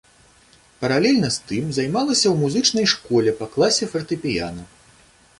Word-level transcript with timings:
Паралельна 0.83 1.27
з 1.35 1.43
тым 1.49 1.67
займалася 1.77 2.25
ў 2.29 2.33
музычнай 2.43 2.87
школе 2.93 3.33
па 3.43 3.49
класе 3.57 3.89
фартэпіяна. 3.93 4.65